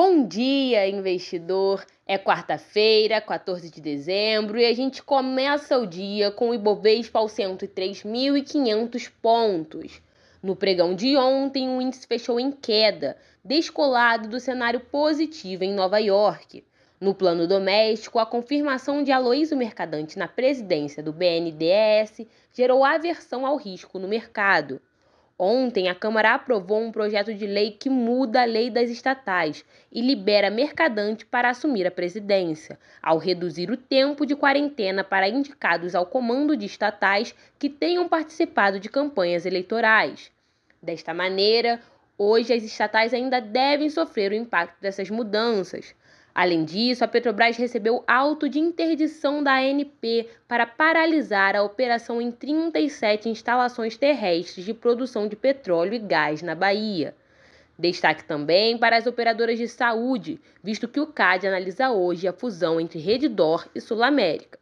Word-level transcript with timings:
Bom 0.00 0.24
dia, 0.24 0.88
investidor! 0.88 1.84
É 2.06 2.16
quarta-feira, 2.16 3.20
14 3.20 3.68
de 3.68 3.80
dezembro, 3.80 4.56
e 4.56 4.64
a 4.64 4.72
gente 4.72 5.02
começa 5.02 5.76
o 5.76 5.88
dia 5.88 6.30
com 6.30 6.50
o 6.50 6.54
Ibovespa 6.54 7.18
aos 7.18 7.32
103.500 7.32 9.10
pontos. 9.20 10.00
No 10.40 10.54
pregão 10.54 10.94
de 10.94 11.16
ontem, 11.16 11.68
o 11.68 11.82
índice 11.82 12.06
fechou 12.06 12.38
em 12.38 12.52
queda, 12.52 13.16
descolado 13.44 14.28
do 14.28 14.38
cenário 14.38 14.78
positivo 14.78 15.64
em 15.64 15.74
Nova 15.74 15.98
York. 15.98 16.62
No 17.00 17.12
plano 17.12 17.48
doméstico, 17.48 18.20
a 18.20 18.26
confirmação 18.26 19.02
de 19.02 19.10
Aloysio 19.10 19.56
Mercadante 19.56 20.16
na 20.16 20.28
presidência 20.28 21.02
do 21.02 21.12
BNDES 21.12 22.24
gerou 22.52 22.84
aversão 22.84 23.44
ao 23.44 23.56
risco 23.56 23.98
no 23.98 24.06
mercado. 24.06 24.80
Ontem, 25.40 25.88
a 25.88 25.94
Câmara 25.94 26.34
aprovou 26.34 26.82
um 26.82 26.90
projeto 26.90 27.32
de 27.32 27.46
lei 27.46 27.70
que 27.70 27.88
muda 27.88 28.42
a 28.42 28.44
lei 28.44 28.70
das 28.70 28.90
estatais 28.90 29.64
e 29.92 30.00
libera 30.00 30.50
Mercadante 30.50 31.24
para 31.24 31.48
assumir 31.48 31.86
a 31.86 31.92
presidência, 31.92 32.76
ao 33.00 33.18
reduzir 33.18 33.70
o 33.70 33.76
tempo 33.76 34.26
de 34.26 34.34
quarentena 34.34 35.04
para 35.04 35.28
indicados 35.28 35.94
ao 35.94 36.04
comando 36.04 36.56
de 36.56 36.66
estatais 36.66 37.32
que 37.56 37.70
tenham 37.70 38.08
participado 38.08 38.80
de 38.80 38.88
campanhas 38.88 39.46
eleitorais. 39.46 40.32
Desta 40.82 41.14
maneira, 41.14 41.80
hoje 42.16 42.52
as 42.52 42.64
estatais 42.64 43.14
ainda 43.14 43.40
devem 43.40 43.88
sofrer 43.88 44.32
o 44.32 44.34
impacto 44.34 44.80
dessas 44.80 45.08
mudanças. 45.08 45.94
Além 46.38 46.64
disso, 46.64 47.02
a 47.02 47.08
Petrobras 47.08 47.56
recebeu 47.56 48.04
auto 48.06 48.48
de 48.48 48.60
interdição 48.60 49.42
da 49.42 49.56
ANP 49.56 50.28
para 50.46 50.68
paralisar 50.68 51.56
a 51.56 51.64
operação 51.64 52.22
em 52.22 52.30
37 52.30 53.28
instalações 53.28 53.96
terrestres 53.96 54.64
de 54.64 54.72
produção 54.72 55.26
de 55.26 55.34
petróleo 55.34 55.94
e 55.94 55.98
gás 55.98 56.40
na 56.40 56.54
Bahia. 56.54 57.12
Destaque 57.76 58.22
também 58.22 58.78
para 58.78 58.96
as 58.96 59.04
operadoras 59.04 59.58
de 59.58 59.66
saúde, 59.66 60.40
visto 60.62 60.86
que 60.86 61.00
o 61.00 61.08
CAD 61.08 61.48
analisa 61.48 61.90
hoje 61.90 62.28
a 62.28 62.32
fusão 62.32 62.80
entre 62.80 63.00
Redditor 63.00 63.66
e 63.74 63.80
Sul 63.80 64.00
América. 64.04 64.60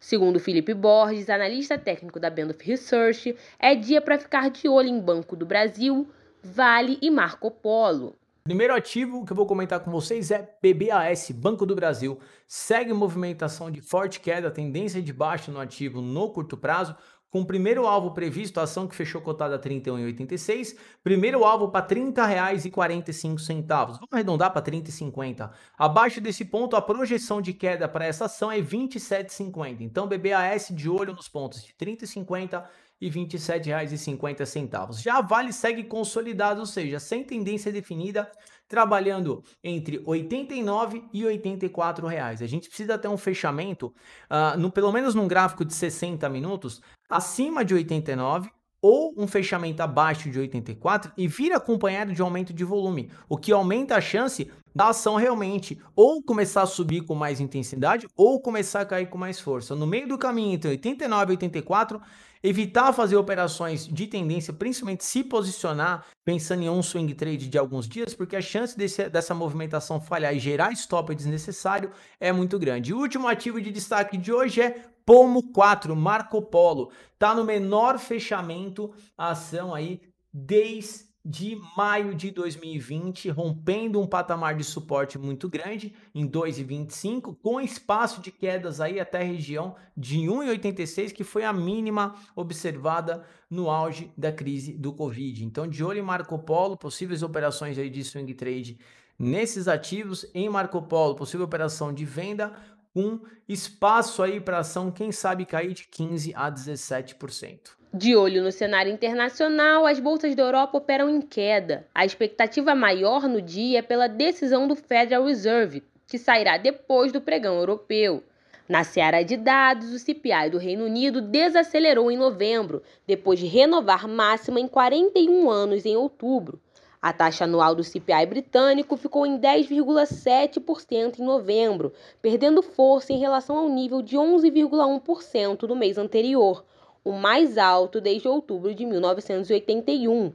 Segundo 0.00 0.40
Felipe 0.40 0.74
Borges, 0.74 1.30
analista 1.30 1.78
técnico 1.78 2.18
da 2.18 2.28
Bendorf 2.28 2.66
Research, 2.68 3.36
é 3.60 3.76
dia 3.76 4.02
para 4.02 4.18
ficar 4.18 4.50
de 4.50 4.68
olho 4.68 4.88
em 4.88 4.98
Banco 4.98 5.36
do 5.36 5.46
Brasil, 5.46 6.08
Vale 6.42 6.98
e 7.00 7.08
Marco 7.08 7.52
Polo. 7.52 8.16
Primeiro 8.46 8.74
ativo 8.74 9.24
que 9.24 9.32
eu 9.32 9.36
vou 9.36 9.46
comentar 9.46 9.80
com 9.80 9.90
vocês 9.90 10.30
é 10.30 10.54
BBAS, 10.62 11.30
Banco 11.30 11.64
do 11.64 11.74
Brasil. 11.74 12.20
Segue 12.46 12.92
movimentação 12.92 13.70
de 13.70 13.80
forte 13.80 14.20
queda, 14.20 14.50
tendência 14.50 15.00
de 15.00 15.14
baixa 15.14 15.50
no 15.50 15.58
ativo 15.58 16.02
no 16.02 16.30
curto 16.30 16.54
prazo, 16.54 16.94
com 17.30 17.40
o 17.40 17.46
primeiro 17.46 17.86
alvo 17.86 18.10
previsto, 18.12 18.60
a 18.60 18.64
ação 18.64 18.86
que 18.86 18.94
fechou 18.94 19.22
cotada 19.22 19.56
a 19.56 19.58
R$ 19.58 19.80
31,86, 19.80 20.76
primeiro 21.02 21.42
alvo 21.42 21.70
para 21.70 21.86
R$ 21.86 22.12
30,45. 22.12 23.86
Vamos 23.86 24.08
arredondar 24.12 24.52
para 24.52 24.70
R$ 24.70 24.82
30,50. 24.82 25.50
Abaixo 25.78 26.20
desse 26.20 26.44
ponto, 26.44 26.76
a 26.76 26.82
projeção 26.82 27.40
de 27.40 27.54
queda 27.54 27.88
para 27.88 28.04
essa 28.04 28.26
ação 28.26 28.52
é 28.52 28.56
R$ 28.56 28.62
27,50. 28.62 29.80
Então, 29.80 30.06
BBAS 30.06 30.68
de 30.70 30.88
olho 30.88 31.14
nos 31.14 31.28
pontos 31.28 31.64
de 31.64 31.74
R$ 31.80 31.96
30,50 31.96 32.62
e 33.00 33.08
R$ 33.08 33.20
27,50. 33.20 35.00
Já 35.00 35.20
Vale 35.20 35.52
segue 35.52 35.84
consolidado, 35.84 36.60
ou 36.60 36.66
seja, 36.66 36.98
sem 36.98 37.24
tendência 37.24 37.72
definida, 37.72 38.30
trabalhando 38.68 39.42
entre 39.62 39.98
R$ 39.98 40.04
89 40.06 41.04
e 41.12 41.24
84 41.24 42.06
reais. 42.06 42.42
A 42.42 42.46
gente 42.46 42.68
precisa 42.68 42.98
ter 42.98 43.08
um 43.08 43.16
fechamento, 43.16 43.94
uh, 44.30 44.58
no, 44.58 44.70
pelo 44.70 44.92
menos 44.92 45.14
num 45.14 45.28
gráfico 45.28 45.64
de 45.64 45.74
60 45.74 46.28
minutos, 46.28 46.80
acima 47.08 47.64
de 47.64 47.74
89 47.74 48.50
ou 48.84 49.14
um 49.16 49.26
fechamento 49.26 49.82
abaixo 49.82 50.30
de 50.30 50.38
84 50.38 51.10
e 51.16 51.26
vir 51.26 51.54
acompanhado 51.54 52.12
de 52.12 52.20
aumento 52.20 52.52
de 52.52 52.64
volume, 52.64 53.10
o 53.26 53.38
que 53.38 53.50
aumenta 53.50 53.96
a 53.96 54.00
chance 54.00 54.50
da 54.74 54.88
ação 54.88 55.16
realmente 55.16 55.80
ou 55.96 56.22
começar 56.22 56.60
a 56.60 56.66
subir 56.66 57.00
com 57.00 57.14
mais 57.14 57.40
intensidade 57.40 58.06
ou 58.14 58.42
começar 58.42 58.82
a 58.82 58.84
cair 58.84 59.08
com 59.08 59.16
mais 59.16 59.40
força. 59.40 59.74
No 59.74 59.86
meio 59.86 60.06
do 60.06 60.18
caminho 60.18 60.52
entre 60.52 60.68
89 60.68 61.32
e 61.32 61.36
84, 61.36 61.98
evitar 62.44 62.92
fazer 62.92 63.16
operações 63.16 63.88
de 63.88 64.06
tendência, 64.06 64.52
principalmente 64.52 65.02
se 65.02 65.24
posicionar 65.24 66.04
pensando 66.22 66.62
em 66.62 66.68
um 66.68 66.82
swing 66.82 67.14
trade 67.14 67.48
de 67.48 67.56
alguns 67.56 67.88
dias, 67.88 68.12
porque 68.12 68.36
a 68.36 68.42
chance 68.42 68.76
desse, 68.76 69.08
dessa 69.08 69.34
movimentação 69.34 69.98
falhar 69.98 70.36
e 70.36 70.38
gerar 70.38 70.70
stop 70.72 71.14
desnecessário 71.14 71.90
é 72.20 72.30
muito 72.30 72.58
grande. 72.58 72.92
O 72.92 72.98
último 72.98 73.26
ativo 73.26 73.62
de 73.62 73.72
destaque 73.72 74.18
de 74.18 74.30
hoje 74.30 74.60
é 74.60 74.84
Pomo 75.06 75.50
4, 75.52 75.96
Marco 75.96 76.42
Polo. 76.42 76.92
Tá 77.18 77.34
no 77.34 77.44
menor 77.44 77.98
fechamento 77.98 78.92
a 79.16 79.30
ação 79.30 79.74
aí 79.74 80.02
desde 80.30 81.13
de 81.24 81.58
maio 81.74 82.14
de 82.14 82.30
2020, 82.30 83.30
rompendo 83.30 83.98
um 83.98 84.06
patamar 84.06 84.54
de 84.54 84.62
suporte 84.62 85.18
muito 85.18 85.48
grande 85.48 85.94
em 86.14 86.28
2,25, 86.28 87.34
com 87.42 87.58
espaço 87.58 88.20
de 88.20 88.30
quedas 88.30 88.78
aí 88.78 89.00
até 89.00 89.22
a 89.22 89.24
região 89.24 89.74
de 89.96 90.18
1,86, 90.18 91.12
que 91.12 91.24
foi 91.24 91.44
a 91.44 91.52
mínima 91.52 92.14
observada 92.36 93.24
no 93.48 93.70
auge 93.70 94.12
da 94.18 94.30
crise 94.30 94.74
do 94.74 94.92
Covid. 94.92 95.44
Então, 95.44 95.66
de 95.66 95.82
olho 95.82 96.00
em 96.00 96.02
Marco 96.02 96.38
Polo, 96.38 96.76
possíveis 96.76 97.22
operações 97.22 97.78
aí 97.78 97.88
de 97.88 98.04
swing 98.04 98.34
trade 98.34 98.78
nesses 99.18 99.68
ativos, 99.68 100.26
em 100.34 100.48
Marco 100.48 100.82
Polo, 100.82 101.14
possível 101.14 101.46
operação 101.46 101.92
de 101.92 102.04
venda, 102.04 102.52
com 102.94 103.18
espaço 103.48 104.22
aí 104.22 104.40
para 104.40 104.58
ação, 104.58 104.92
quem 104.92 105.10
sabe 105.10 105.44
cair 105.44 105.74
de 105.74 105.88
15 105.88 106.32
a 106.36 106.50
17%. 106.50 107.58
De 107.92 108.16
olho 108.16 108.42
no 108.42 108.52
cenário 108.52 108.92
internacional, 108.92 109.84
as 109.84 109.98
bolsas 109.98 110.34
da 110.34 110.42
Europa 110.44 110.78
operam 110.78 111.10
em 111.10 111.20
queda. 111.20 111.86
A 111.94 112.04
expectativa 112.04 112.74
maior 112.74 113.28
no 113.28 113.42
dia 113.42 113.80
é 113.80 113.82
pela 113.82 114.08
decisão 114.08 114.66
do 114.66 114.76
Federal 114.76 115.24
Reserve, 115.24 115.82
que 116.06 116.18
sairá 116.18 116.56
depois 116.56 117.12
do 117.12 117.20
pregão 117.20 117.56
europeu. 117.56 118.22
Na 118.68 118.82
seara 118.82 119.22
de 119.22 119.36
dados, 119.36 119.92
o 119.92 119.98
CPI 119.98 120.50
do 120.50 120.58
Reino 120.58 120.86
Unido 120.86 121.20
desacelerou 121.20 122.10
em 122.10 122.16
novembro, 122.16 122.82
depois 123.06 123.38
de 123.38 123.46
renovar 123.46 124.08
máxima 124.08 124.58
em 124.58 124.66
41 124.66 125.50
anos 125.50 125.84
em 125.84 125.96
outubro. 125.96 126.60
A 127.04 127.12
taxa 127.12 127.44
anual 127.44 127.74
do 127.74 127.84
CPI 127.84 128.24
britânico 128.24 128.96
ficou 128.96 129.26
em 129.26 129.38
10,7% 129.38 131.18
em 131.18 131.22
novembro, 131.22 131.92
perdendo 132.22 132.62
força 132.62 133.12
em 133.12 133.18
relação 133.18 133.58
ao 133.58 133.68
nível 133.68 134.00
de 134.00 134.16
11,1% 134.16 135.68
no 135.68 135.76
mês 135.76 135.98
anterior 135.98 136.64
o 137.04 137.12
mais 137.12 137.58
alto 137.58 138.00
desde 138.00 138.26
outubro 138.26 138.74
de 138.74 138.86
1981. 138.86 140.32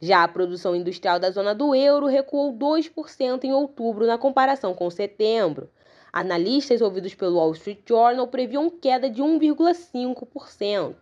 Já 0.00 0.22
a 0.22 0.28
produção 0.28 0.76
industrial 0.76 1.18
da 1.18 1.32
zona 1.32 1.52
do 1.52 1.74
euro 1.74 2.06
recuou 2.06 2.52
2% 2.52 3.42
em 3.42 3.52
outubro 3.52 4.06
na 4.06 4.16
comparação 4.16 4.72
com 4.72 4.88
setembro. 4.90 5.68
Analistas 6.12 6.80
ouvidos 6.80 7.16
pelo 7.16 7.38
Wall 7.38 7.54
Street 7.54 7.80
Journal 7.84 8.28
previam 8.28 8.70
queda 8.70 9.10
de 9.10 9.20
1,5%. 9.20 10.94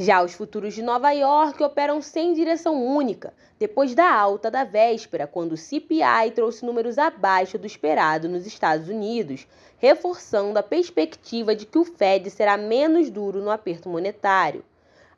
Já 0.00 0.22
os 0.22 0.32
futuros 0.32 0.74
de 0.74 0.82
Nova 0.82 1.10
York 1.10 1.60
operam 1.60 2.00
sem 2.00 2.32
direção 2.32 2.86
única, 2.86 3.34
depois 3.58 3.96
da 3.96 4.08
alta 4.08 4.48
da 4.48 4.62
véspera, 4.62 5.26
quando 5.26 5.54
o 5.54 5.56
CPI 5.56 6.30
trouxe 6.36 6.64
números 6.64 6.98
abaixo 6.98 7.58
do 7.58 7.66
esperado 7.66 8.28
nos 8.28 8.46
Estados 8.46 8.88
Unidos, 8.88 9.44
reforçando 9.76 10.56
a 10.56 10.62
perspectiva 10.62 11.52
de 11.52 11.66
que 11.66 11.78
o 11.78 11.84
Fed 11.84 12.30
será 12.30 12.56
menos 12.56 13.10
duro 13.10 13.40
no 13.40 13.50
aperto 13.50 13.88
monetário. 13.88 14.64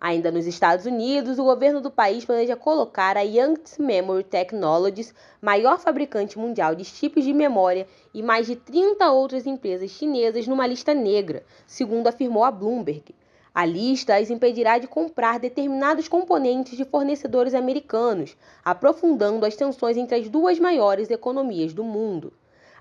Ainda 0.01 0.31
nos 0.31 0.47
Estados 0.47 0.87
Unidos, 0.87 1.39
o 1.39 1.45
governo 1.45 1.83
do 1.83 1.91
país 1.91 2.25
planeja 2.25 2.57
colocar 2.57 3.19
a 3.19 3.21
Yankees 3.21 3.77
Memory 3.77 4.25
Technologies, 4.25 5.15
maior 5.43 5.79
fabricante 5.79 6.39
mundial 6.39 6.75
de 6.75 6.87
chips 6.87 7.23
de 7.23 7.35
memória, 7.35 7.87
e 8.15 8.23
mais 8.23 8.47
de 8.47 8.57
30 8.57 9.13
outras 9.13 9.47
empresas 9.47 9.91
chinesas 9.91 10.47
numa 10.47 10.67
lista 10.67 10.95
negra, 10.95 11.45
segundo 11.67 12.07
afirmou 12.07 12.45
a 12.45 12.51
Bloomberg. 12.51 13.15
A 13.53 13.65
lista 13.65 14.17
as 14.17 14.31
impedirá 14.31 14.79
de 14.79 14.87
comprar 14.87 15.41
determinados 15.41 16.07
componentes 16.07 16.77
de 16.77 16.85
fornecedores 16.85 17.53
americanos, 17.53 18.37
aprofundando 18.65 19.45
as 19.45 19.57
tensões 19.57 19.97
entre 19.97 20.17
as 20.17 20.29
duas 20.29 20.59
maiores 20.59 21.11
economias 21.11 21.73
do 21.73 21.83
mundo. 21.83 22.33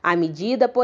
A 0.01 0.15
medida, 0.15 0.67
po... 0.67 0.81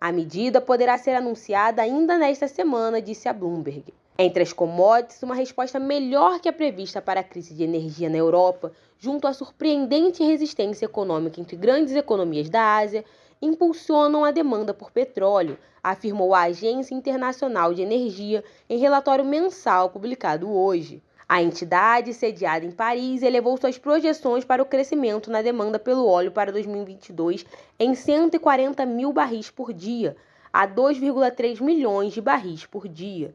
a 0.00 0.10
medida 0.10 0.60
poderá 0.60 0.98
ser 0.98 1.12
anunciada 1.12 1.80
ainda 1.80 2.18
nesta 2.18 2.48
semana, 2.48 3.00
disse 3.00 3.28
a 3.28 3.32
Bloomberg. 3.32 3.94
Entre 4.18 4.42
as 4.42 4.52
commodities, 4.52 5.22
uma 5.22 5.36
resposta 5.36 5.78
melhor 5.78 6.40
que 6.40 6.48
a 6.48 6.52
prevista 6.52 7.00
para 7.00 7.20
a 7.20 7.24
crise 7.24 7.54
de 7.54 7.62
energia 7.62 8.10
na 8.10 8.16
Europa, 8.16 8.72
junto 8.98 9.28
à 9.28 9.32
surpreendente 9.32 10.24
resistência 10.24 10.86
econômica 10.86 11.40
entre 11.40 11.56
grandes 11.56 11.94
economias 11.94 12.50
da 12.50 12.78
Ásia, 12.78 13.04
impulsionam 13.40 14.24
a 14.24 14.30
demanda 14.30 14.74
por 14.74 14.90
petróleo, 14.90 15.58
afirmou 15.82 16.34
a 16.34 16.42
Agência 16.42 16.94
Internacional 16.94 17.72
de 17.72 17.82
Energia 17.82 18.44
em 18.68 18.78
relatório 18.78 19.24
mensal 19.24 19.90
publicado 19.90 20.50
hoje. 20.50 21.02
A 21.28 21.42
entidade, 21.42 22.14
sediada 22.14 22.64
em 22.64 22.70
Paris, 22.70 23.22
elevou 23.22 23.56
suas 23.58 23.76
projeções 23.76 24.44
para 24.44 24.62
o 24.62 24.66
crescimento 24.66 25.30
na 25.30 25.42
demanda 25.42 25.78
pelo 25.78 26.06
óleo 26.06 26.32
para 26.32 26.50
2022 26.50 27.44
em 27.78 27.94
140 27.94 28.86
mil 28.86 29.12
barris 29.12 29.50
por 29.50 29.72
dia, 29.72 30.16
a 30.50 30.66
2,3 30.66 31.60
milhões 31.60 32.14
de 32.14 32.22
barris 32.22 32.64
por 32.64 32.88
dia. 32.88 33.34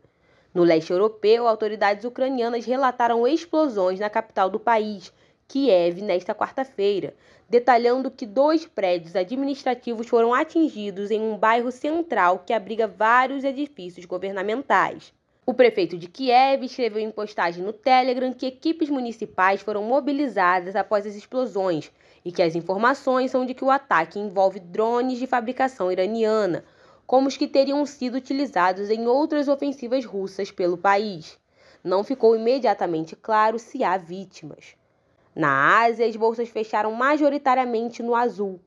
No 0.53 0.63
leste 0.63 0.91
europeu, 0.91 1.47
autoridades 1.47 2.03
ucranianas 2.03 2.65
relataram 2.65 3.27
explosões 3.27 3.99
na 3.99 4.09
capital 4.09 4.49
do 4.49 4.59
país, 4.59 5.13
Kiev 5.53 6.01
nesta 6.01 6.33
quarta-feira, 6.33 7.13
detalhando 7.47 8.09
que 8.09 8.25
dois 8.25 8.65
prédios 8.65 9.15
administrativos 9.15 10.07
foram 10.07 10.33
atingidos 10.33 11.11
em 11.11 11.21
um 11.21 11.37
bairro 11.37 11.71
central 11.71 12.39
que 12.39 12.51
abriga 12.51 12.87
vários 12.87 13.43
edifícios 13.43 14.03
governamentais. 14.07 15.13
O 15.45 15.53
prefeito 15.53 15.95
de 15.95 16.07
Kiev 16.07 16.63
escreveu 16.63 16.99
em 16.99 17.11
postagem 17.11 17.63
no 17.63 17.71
Telegram 17.71 18.33
que 18.33 18.47
equipes 18.47 18.89
municipais 18.89 19.61
foram 19.61 19.83
mobilizadas 19.83 20.75
após 20.75 21.05
as 21.05 21.13
explosões 21.13 21.91
e 22.25 22.31
que 22.31 22.41
as 22.41 22.55
informações 22.55 23.29
são 23.29 23.45
de 23.45 23.53
que 23.53 23.63
o 23.63 23.69
ataque 23.69 24.17
envolve 24.17 24.59
drones 24.59 25.19
de 25.19 25.27
fabricação 25.27 25.91
iraniana, 25.91 26.65
como 27.05 27.27
os 27.27 27.37
que 27.37 27.47
teriam 27.47 27.85
sido 27.85 28.15
utilizados 28.15 28.89
em 28.89 29.05
outras 29.05 29.47
ofensivas 29.47 30.03
russas 30.03 30.49
pelo 30.49 30.79
país. 30.79 31.37
Não 31.83 32.03
ficou 32.03 32.35
imediatamente 32.35 33.15
claro 33.15 33.59
se 33.59 33.83
há 33.83 33.97
vítimas. 33.97 34.75
Na 35.35 35.83
Ásia, 35.83 36.05
as 36.05 36.15
bolsas 36.15 36.49
fecharam 36.49 36.91
majoritariamente 36.91 38.03
no 38.03 38.15
azul. 38.15 38.59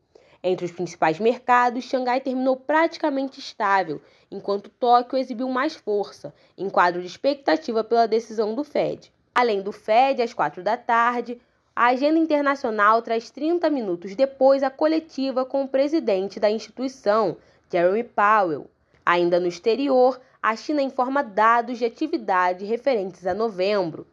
Entre 0.43 0.65
os 0.65 0.73
principais 0.73 1.19
mercados, 1.19 1.85
Xangai 1.85 2.21
terminou 2.21 2.57
praticamente 2.57 3.41
estável, 3.41 4.01
enquanto 4.31 4.71
Tóquio 4.71 5.19
exibiu 5.19 5.49
mais 5.49 5.75
força, 5.75 6.35
em 6.57 6.69
quadro 6.69 7.01
de 7.01 7.07
expectativa 7.07 7.83
pela 7.83 8.07
decisão 8.07 8.55
do 8.55 8.63
Fed. 8.63 9.13
Além 9.35 9.61
do 9.61 9.73
Fed, 9.73 10.23
às 10.23 10.33
quatro 10.33 10.63
da 10.63 10.77
tarde, 10.77 11.41
a 11.75 11.89
agenda 11.89 12.19
internacional 12.19 13.03
traz 13.03 13.29
30 13.29 13.69
minutos 13.69 14.15
depois 14.15 14.63
a 14.63 14.71
coletiva 14.71 15.45
com 15.45 15.63
o 15.63 15.69
presidente 15.69 16.41
da 16.41 16.51
instituição, 16.51 17.37
Jeremy 17.71 18.05
Powell. 18.05 18.71
Ainda 19.05 19.39
no 19.39 19.47
exterior, 19.47 20.21
a 20.43 20.57
China 20.57 20.81
informa 20.81 21.23
dados 21.23 21.77
de 21.79 21.85
atividade 21.85 22.65
referentes 22.65 23.27
a 23.27 23.35
novembro. 23.35 24.07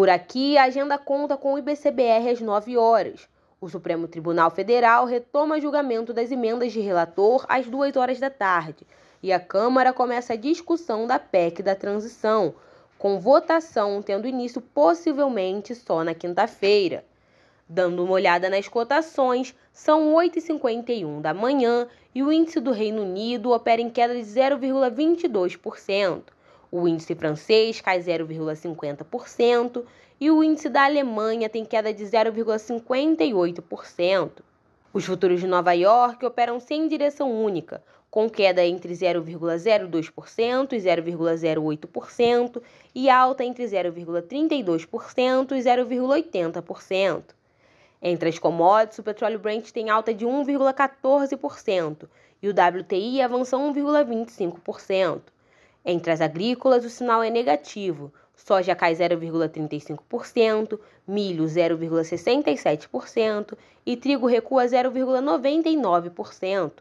Por 0.00 0.08
aqui, 0.08 0.56
a 0.56 0.64
agenda 0.64 0.96
conta 0.96 1.36
com 1.36 1.52
o 1.52 1.58
IBCBR 1.58 2.30
às 2.30 2.40
9 2.40 2.78
horas. 2.78 3.28
O 3.60 3.68
Supremo 3.68 4.08
Tribunal 4.08 4.50
Federal 4.50 5.04
retoma 5.04 5.60
julgamento 5.60 6.14
das 6.14 6.32
emendas 6.32 6.72
de 6.72 6.80
relator 6.80 7.44
às 7.46 7.66
2 7.66 7.96
horas 7.96 8.18
da 8.18 8.30
tarde 8.30 8.86
e 9.22 9.30
a 9.30 9.38
Câmara 9.38 9.92
começa 9.92 10.32
a 10.32 10.36
discussão 10.36 11.06
da 11.06 11.18
PEC 11.18 11.62
da 11.62 11.74
transição, 11.74 12.54
com 12.96 13.20
votação 13.20 14.00
tendo 14.00 14.26
início 14.26 14.62
possivelmente 14.62 15.74
só 15.74 16.02
na 16.02 16.14
quinta-feira. 16.14 17.04
Dando 17.68 18.02
uma 18.02 18.12
olhada 18.12 18.48
nas 18.48 18.68
cotações, 18.68 19.54
são 19.70 20.14
8h51 20.14 21.20
da 21.20 21.34
manhã 21.34 21.86
e 22.14 22.22
o 22.22 22.32
índice 22.32 22.58
do 22.58 22.72
Reino 22.72 23.02
Unido 23.02 23.50
opera 23.50 23.82
em 23.82 23.90
queda 23.90 24.14
de 24.14 24.22
0,22%. 24.22 26.22
O 26.72 26.86
índice 26.86 27.16
francês 27.16 27.80
cai 27.80 27.98
0,50% 27.98 29.84
e 30.20 30.30
o 30.30 30.44
índice 30.44 30.68
da 30.68 30.84
Alemanha 30.84 31.48
tem 31.48 31.64
queda 31.64 31.92
de 31.92 32.04
0,58%. 32.04 34.30
Os 34.92 35.04
futuros 35.04 35.40
de 35.40 35.46
Nova 35.46 35.72
York 35.72 36.24
operam 36.24 36.60
sem 36.60 36.86
direção 36.86 37.32
única, 37.32 37.82
com 38.10 38.30
queda 38.30 38.64
entre 38.64 38.92
0,02% 38.92 40.72
e 40.72 40.78
0,08% 40.78 42.62
e 42.94 43.10
alta 43.10 43.44
entre 43.44 43.64
0,32% 43.64 45.52
e 45.52 45.60
0,80%. 45.60 47.22
Entre 48.02 48.28
as 48.28 48.38
commodities, 48.38 48.98
o 48.98 49.02
petróleo 49.02 49.38
Brent 49.38 49.70
tem 49.70 49.88
alta 49.90 50.14
de 50.14 50.24
1,14% 50.24 52.08
e 52.42 52.48
o 52.48 52.52
WTI 52.52 53.22
avança 53.22 53.56
1,25%. 53.56 55.20
Entre 55.84 56.12
as 56.12 56.20
agrícolas, 56.20 56.84
o 56.84 56.90
sinal 56.90 57.22
é 57.22 57.30
negativo. 57.30 58.12
Soja 58.36 58.74
cai 58.74 58.94
0,35%, 58.94 60.78
milho 61.06 61.44
0,67% 61.44 63.56
e 63.84 63.96
trigo 63.96 64.26
recua 64.26 64.64
0,99%. 64.64 66.72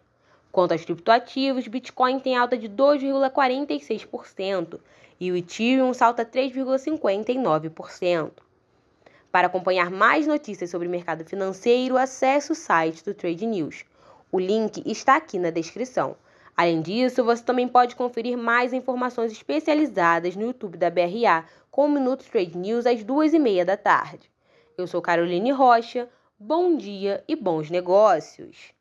Quanto 0.51 0.71
aos 0.71 0.83
criptoativos, 0.83 1.67
Bitcoin 1.67 2.19
tem 2.19 2.35
alta 2.35 2.57
de 2.57 2.67
2,46% 2.67 4.79
e 5.19 5.31
o 5.31 5.35
Ethereum 5.35 5.93
salta 5.93 6.25
3,59%. 6.25 8.31
Para 9.31 9.45
acompanhar 9.47 9.91
mais 9.91 10.25
notícias 10.25 10.71
sobre 10.71 10.87
o 10.87 10.91
mercado 10.91 11.23
financeiro, 11.23 11.97
acesse 11.97 12.51
o 12.51 12.55
site 12.55 13.03
do 13.03 13.13
Trade 13.13 13.45
News. 13.45 13.85
O 14.31 14.39
link 14.39 14.81
está 14.85 15.17
aqui 15.17 15.37
na 15.37 15.51
descrição. 15.51 16.15
Além 16.59 16.81
disso, 16.81 17.23
você 17.23 17.41
também 17.41 17.69
pode 17.69 17.95
conferir 17.95 18.37
mais 18.37 18.73
informações 18.73 19.31
especializadas 19.31 20.35
no 20.35 20.41
YouTube 20.41 20.77
da 20.77 20.89
BRA 20.89 21.45
com 21.71 21.85
o 21.85 21.89
Minuto 21.89 22.25
Trade 22.29 22.57
News 22.57 22.85
às 22.85 23.01
duas 23.01 23.33
e 23.33 23.39
meia 23.39 23.63
da 23.63 23.77
tarde. 23.77 24.29
Eu 24.77 24.85
sou 24.85 25.01
Caroline 25.01 25.53
Rocha, 25.53 26.09
bom 26.37 26.75
dia 26.75 27.23
e 27.29 27.33
bons 27.33 27.69
negócios! 27.69 28.73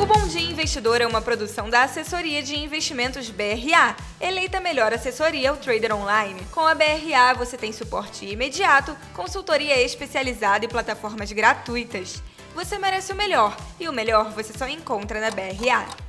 O 0.00 0.06
Bom 0.06 0.26
Dia 0.28 0.48
Investidor 0.48 1.00
é 1.00 1.06
uma 1.06 1.20
produção 1.20 1.68
da 1.68 1.82
Assessoria 1.82 2.40
de 2.40 2.56
Investimentos 2.56 3.28
BRA, 3.28 3.96
eleita 4.20 4.60
melhor 4.60 4.92
assessoria 4.92 5.50
ao 5.50 5.56
trader 5.56 5.96
online. 5.96 6.40
Com 6.52 6.60
a 6.60 6.76
BRA 6.76 7.34
você 7.36 7.56
tem 7.56 7.72
suporte 7.72 8.24
imediato, 8.24 8.96
consultoria 9.12 9.82
especializada 9.82 10.64
e 10.64 10.68
plataformas 10.68 11.32
gratuitas. 11.32 12.22
Você 12.54 12.78
merece 12.78 13.12
o 13.12 13.16
melhor, 13.16 13.56
e 13.80 13.88
o 13.88 13.92
melhor 13.92 14.30
você 14.30 14.56
só 14.56 14.68
encontra 14.68 15.20
na 15.20 15.30
BRA. 15.30 16.03